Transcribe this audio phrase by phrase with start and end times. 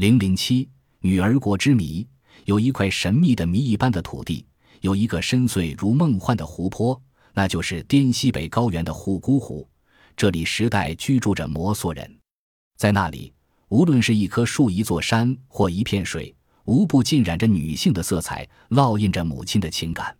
[0.00, 0.66] 零零七，
[1.00, 2.08] 女儿国之谜。
[2.46, 4.46] 有一块神秘的谜一般的土地，
[4.80, 6.98] 有一个深邃如梦幻的湖泊，
[7.34, 9.68] 那就是滇西北高原的虎姑湖。
[10.16, 12.18] 这里时代居住着摩梭人，
[12.78, 13.30] 在那里，
[13.68, 20.16] 无论是一棵树、一座山或一片水，无不浸染着女性的色彩，烙印着母亲的情感。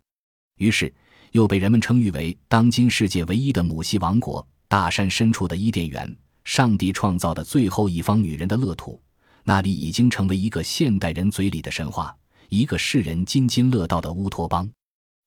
[0.59, 0.93] 于是，
[1.31, 4.47] 又被人们称誉为当今世界唯一的母系王国。
[4.67, 9.01] 大山深处的伊甸园，上帝创造的最后一方女人的乐土，
[9.43, 12.15] 那里已经成为一个现代人嘴里的神话，
[12.49, 14.69] 一个世人津津乐道的乌托邦。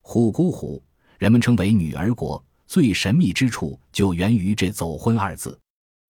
[0.03, 0.83] 虎姑湖，
[1.19, 5.59] 人们称为女儿国，最神秘之处就源于这“走婚”二字。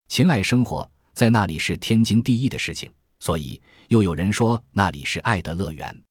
[0.07, 6.03] 情爱生活在那里是天经地义的事情，所以又有人说那里是爱的乐园。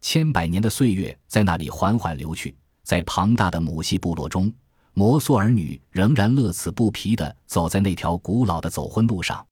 [0.00, 4.52] 千百年的岁月在那里缓缓流去，在庞大的母系部落中。
[4.92, 9.44] 摩梭儿女仍然乐此不疲地走在那条古老的走婚路上。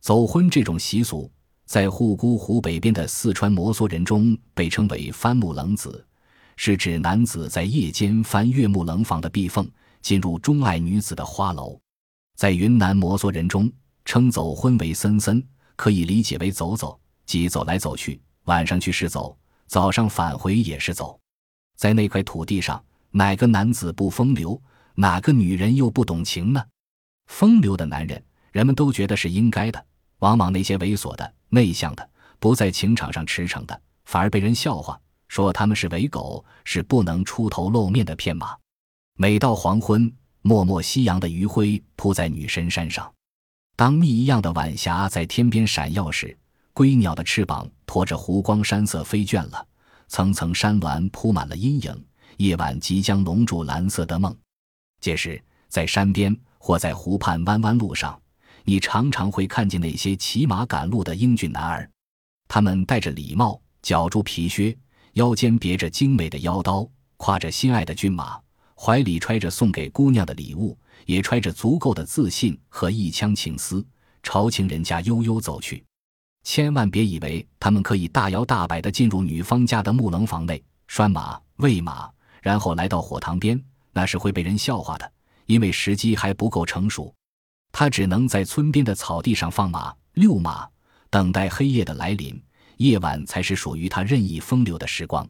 [0.00, 1.30] 走婚这种习俗，
[1.66, 6.04] 在户姑湖北边的四川摩梭人中被称为“翻木棱子”，
[6.56, 9.70] 是指男子在夜间翻越木棱房的壁缝，
[10.00, 11.78] 进入钟爱女子的花楼。
[12.34, 13.70] 在云南摩梭人中，
[14.06, 18.18] 称走婚为“森森”，可以理解为走走，即走来走去。
[18.44, 21.20] 晚上去是走，早上返回也是走。
[21.76, 24.60] 在那块土地上，哪个男子不风流？
[24.94, 26.64] 哪个女人又不懂情呢？
[27.26, 29.86] 风流的男人，人们都觉得是应该的。
[30.20, 38.56] 往往那些猥琐的、内向的、不在情场上驰骋的，反而被人笑话，说他们是伪狗，是不能出头露面的骗马。
[39.16, 40.10] 每到黄昏，
[40.42, 43.12] 默默夕阳的余晖铺在女神山上，
[43.76, 46.36] 当蜜一样的晚霞在天边闪耀时，
[46.72, 49.66] 归鸟的翅膀拖着湖光山色飞倦了，
[50.08, 52.04] 层层山峦铺满了阴影，
[52.38, 54.34] 夜晚即将笼住蓝色的梦。
[55.00, 58.20] 届时，在山边或在湖畔弯弯路上，
[58.64, 61.90] 你常常会看见那些骑马赶路的英俊男儿。
[62.48, 64.76] 他们戴着礼帽，脚著皮靴，
[65.14, 66.88] 腰间别着精美的腰刀，
[67.18, 68.40] 挎着心爱的骏马，
[68.76, 70.76] 怀里揣着送给姑娘的礼物，
[71.06, 73.84] 也揣着足够的自信和一腔情思，
[74.22, 75.84] 朝情人家悠悠走去。
[76.42, 83.62] 千万别以为他们可以大摇大摆地进入女方家的木棱房内拴马、喂马，然后来到火塘边。
[83.92, 85.12] 那是会被人笑话的，
[85.46, 87.12] 因为时机还不够成熟。
[87.72, 90.68] 他只能在村边的草地上放马、遛马，
[91.08, 92.40] 等待黑夜的来临。
[92.78, 95.28] 夜晚才是属于他任意风流的时光。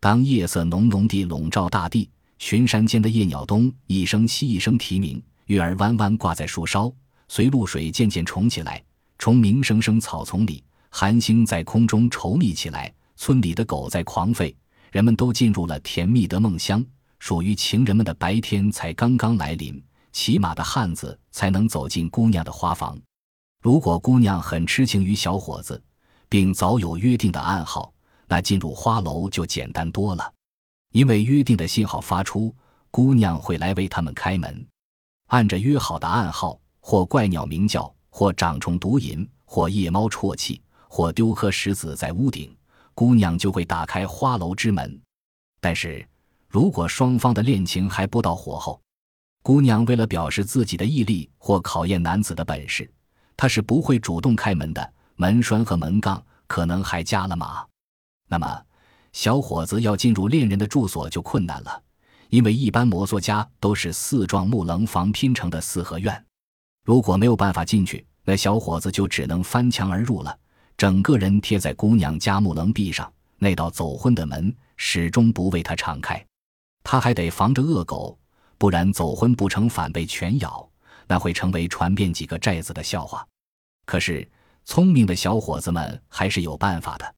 [0.00, 6.92] 当夜色浓浓地笼罩大地，群山间的夜鸟东一声西一声啼鸣，月儿弯弯挂在树梢，
[7.28, 8.82] 随露水渐渐重起来，
[9.18, 14.52] 虫鸣声声草丛里，寒星在空中稠密起来，村里的狗在狂吠，
[14.90, 16.84] 人们都进入了甜蜜的梦乡。
[17.20, 19.80] 属于情人们的白天才刚刚来临，
[20.12, 22.98] 骑马的汉子才能走进姑娘的花房。
[23.62, 25.82] 如果姑娘很痴情于小伙子，
[26.28, 27.92] 并早有约定的暗号，
[28.26, 30.32] 那进入花楼就简单多了，
[30.92, 32.54] 因为约定的信号发出，
[32.90, 34.66] 姑娘会来为他们开门。
[35.28, 42.56] 按着约好的暗号，或怪鸟鸣叫，或长虫毒吟，或夜猫啜泣，或丢颗石子在屋顶，
[42.94, 45.00] 姑娘就会打开花楼之门。
[45.60, 46.06] 但是。
[46.52, 48.82] 如果双方的恋情还不到火候，
[49.42, 52.90] 姑娘为了表示自己的毅力或考验男子的本事，
[53.36, 54.92] 她是不会主动开门的。
[55.16, 57.62] 门栓和门杠可能还加了码。
[58.26, 58.62] 那么，
[59.12, 61.82] 小伙子要进入恋人的住所就困难了，
[62.30, 66.24] 因为一般摩梭家都是四幢木棱房拼成的四合院。
[66.84, 70.38] 如果没有办法进去，那小伙子就只能翻墙而入了，
[70.76, 76.24] 整个人贴在姑娘家木棱壁上，那道走婚的门始终不为他敞开。
[76.82, 78.18] 他还得防着恶狗，
[78.60, 80.68] 不然走婚不成反被犬咬，
[81.06, 83.26] 那会成为传遍几个寨子的笑话。
[83.86, 84.30] 可是
[84.66, 87.14] 聪明的小伙子们还是有办法的。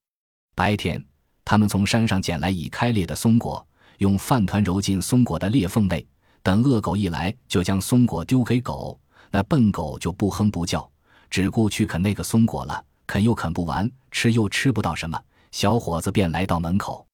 [0.55, 1.03] 白天，
[1.43, 3.67] 他们从山上捡来已开裂的松果，
[3.97, 6.07] 用饭团揉进松果的裂缝内，
[6.41, 8.97] 等恶狗一来，就将松果丢给狗，
[9.29, 10.89] 那笨狗就不哼不叫，
[11.29, 17.05] 只顾去啃那个松果了，啃又啃不完，吃又吃不到什么，小伙子便来到门口。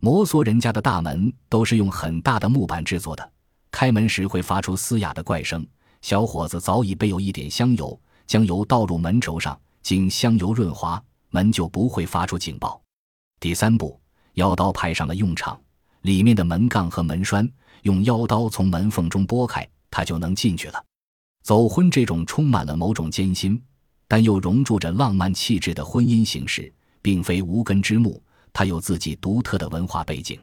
[0.00, 3.32] 摩梭人家的大门都是用很大的木板制作的，
[3.70, 5.66] 开门时会发出嘶哑的怪声。
[6.02, 12.80] 小伙子早已备有一点香油，将油倒入门轴上，经香油润滑，门就不会发出警报。
[13.38, 14.00] 第三步，
[14.34, 15.60] 腰刀派上了用场，
[16.02, 17.46] 里面的门杠和门栓
[17.82, 20.84] 用腰刀从门缝中拨开，他就能进去了。
[21.42, 23.62] 走婚这种充满了某种艰辛，
[24.08, 26.72] 但又融入着浪漫气质的婚姻形式，
[27.02, 28.22] 并非无根之木。
[28.52, 30.38] 他有自己独特的文化背景，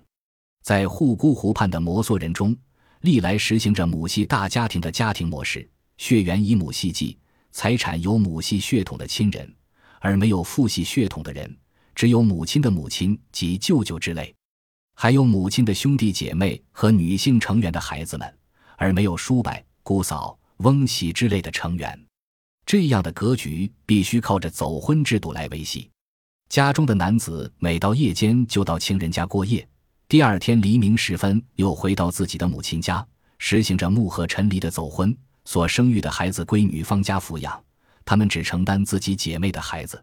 [0.64, 2.56] 在户姑湖畔的摩梭人中，
[3.08, 5.66] 历来实行着母系大家庭的家庭模式，
[5.98, 7.18] 血缘以母系继，
[7.54, 9.50] 财产由母系血统的亲人，
[10.02, 11.58] 而没有父系血统的人，
[11.96, 14.36] 只有母亲的母亲及舅舅之类，
[14.94, 18.38] 还有母亲的兄弟姐妹和女性成员的孩子们，
[18.76, 21.98] 而没有叔伯、姑嫂、翁媳之类的成员。
[22.66, 25.90] 这样的格局必须靠着走婚制度来维系。
[26.50, 29.66] 家中的男子每到夜间就到情人家过夜，
[30.10, 33.06] 第二天黎明时分又回到自己的母亲家，
[33.40, 35.14] 实行着木和陈离的走婚。
[35.44, 37.62] 所生育的孩子归女方家抚养，
[38.06, 40.02] 他们只承担自己姐妹的孩子，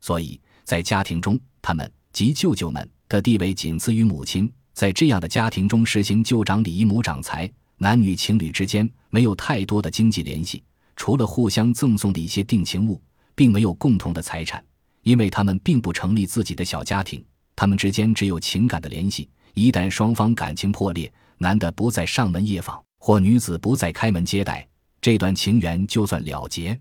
[0.00, 4.50] 所以在家庭中，他们及舅舅们的地位仅次于母亲。
[4.72, 10.64] 在这样的家庭中实行舅长礼、母长财，男女情侣之间没有太多的经济联系，
[10.96, 12.98] 除了互相赠送的一些定情物，
[13.34, 14.64] 并没有共同的财产，
[15.02, 17.22] 因为他们并不成立自己的小家庭，
[17.56, 19.28] 他们之间只有情感的联系。
[19.54, 24.66] 一旦双方感情破裂，男的不再上门夜访，或女子不再开门接待。
[25.00, 26.78] 这段情缘就算了结，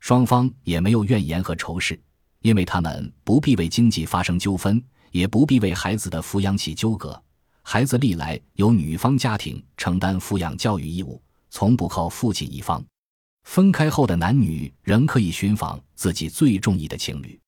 [0.00, 2.00] 双方也没有怨言和仇视，
[2.40, 7.20] 因为他们不必为经济发生纠纷，也不必为孩子的抚养起纠葛。
[7.62, 11.20] 孩子历来由女方家庭承担抚养教育义务，
[11.50, 12.84] 从不靠父亲一方。
[13.42, 17.38] 分开后的男女仍可以寻访自己最中意的情侣，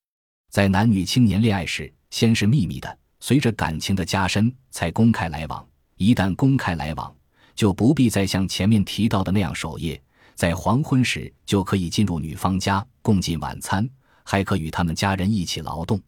[0.51, 5.67] 在男女青年恋爱时，先是秘密的，随着感情的加深，才公开来往。
[5.97, 7.15] 一旦公开来往，
[7.55, 10.01] 就不必再像前面提到的那样守夜。
[10.35, 13.89] 在黄昏时就可以进入女方家共进晚餐，
[14.23, 16.01] 还可与他们家人一起劳动。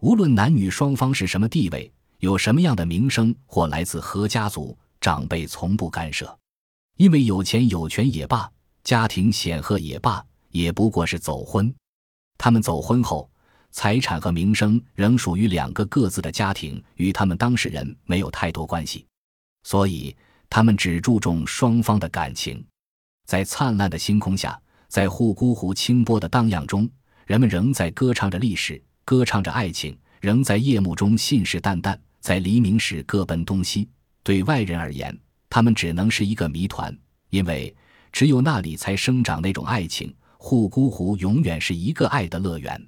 [0.00, 6.38] 无论男女双方是什么地位，有什么样的名声或来自何家族，长辈从不干涉，
[6.96, 8.48] 因为有钱有权也罢，
[8.84, 11.74] 家庭显赫也罢，也不过是走婚。
[12.38, 13.28] 他们走婚后，
[13.74, 19.04] 财产和名声仍属于两个各自的家庭，与他们当事人没有太多关系，
[19.64, 20.14] 所以
[20.48, 22.64] 他们只注重双方的感情。
[23.26, 24.56] 在灿烂的星空下，
[24.86, 26.88] 在护孤湖清波的荡漾中，
[27.26, 33.88] 人们仍在歌唱着历史，歌唱着爱情，仍在夜幕中信誓旦旦，在黎明时各奔东西。
[34.22, 35.18] 对外人而言，
[35.50, 36.96] 他们只能是一个谜团，
[37.30, 37.74] 因为
[38.12, 40.14] 只有那里才生长那种爱情。
[40.38, 42.80] 护孤湖永远是一个爱的乐园。